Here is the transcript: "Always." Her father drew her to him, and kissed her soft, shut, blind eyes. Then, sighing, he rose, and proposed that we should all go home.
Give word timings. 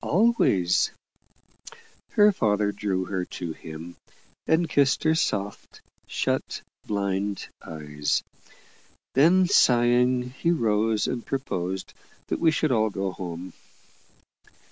"Always." 0.03 0.89
Her 2.13 2.31
father 2.31 2.71
drew 2.71 3.05
her 3.05 3.23
to 3.37 3.53
him, 3.53 3.97
and 4.47 4.67
kissed 4.67 5.03
her 5.03 5.13
soft, 5.13 5.79
shut, 6.07 6.63
blind 6.87 7.49
eyes. 7.63 8.23
Then, 9.13 9.45
sighing, 9.45 10.31
he 10.31 10.49
rose, 10.49 11.05
and 11.05 11.23
proposed 11.23 11.93
that 12.29 12.39
we 12.39 12.49
should 12.49 12.71
all 12.71 12.89
go 12.89 13.11
home. 13.11 13.53